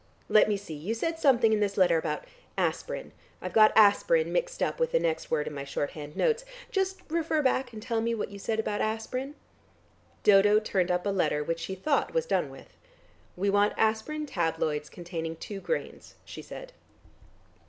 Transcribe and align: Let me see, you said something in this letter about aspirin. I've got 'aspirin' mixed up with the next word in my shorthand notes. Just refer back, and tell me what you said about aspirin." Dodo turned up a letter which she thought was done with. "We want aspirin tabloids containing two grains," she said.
Let 0.29 0.49
me 0.49 0.57
see, 0.57 0.73
you 0.73 0.95
said 0.95 1.19
something 1.19 1.53
in 1.53 1.59
this 1.59 1.77
letter 1.77 1.99
about 1.99 2.23
aspirin. 2.57 3.11
I've 3.39 3.53
got 3.53 3.71
'aspirin' 3.75 4.31
mixed 4.33 4.63
up 4.63 4.79
with 4.79 4.93
the 4.93 4.99
next 4.99 5.29
word 5.29 5.45
in 5.45 5.53
my 5.53 5.63
shorthand 5.63 6.15
notes. 6.15 6.43
Just 6.71 7.01
refer 7.11 7.43
back, 7.43 7.71
and 7.71 7.83
tell 7.83 8.01
me 8.01 8.15
what 8.15 8.31
you 8.31 8.39
said 8.39 8.59
about 8.59 8.81
aspirin." 8.81 9.35
Dodo 10.23 10.57
turned 10.59 10.89
up 10.89 11.05
a 11.05 11.11
letter 11.11 11.43
which 11.43 11.59
she 11.59 11.75
thought 11.75 12.15
was 12.15 12.25
done 12.25 12.49
with. 12.49 12.75
"We 13.37 13.51
want 13.51 13.73
aspirin 13.77 14.25
tabloids 14.25 14.89
containing 14.89 15.35
two 15.35 15.59
grains," 15.61 16.15
she 16.25 16.41
said. 16.41 16.73